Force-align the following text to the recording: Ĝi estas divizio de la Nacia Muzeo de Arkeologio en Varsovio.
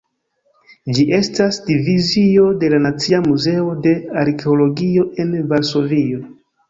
Ĝi 0.97 1.03
estas 1.17 1.59
divizio 1.67 2.47
de 2.63 2.71
la 2.75 2.79
Nacia 2.85 3.19
Muzeo 3.27 3.67
de 3.87 3.93
Arkeologio 4.23 5.05
en 5.25 5.37
Varsovio. 5.53 6.25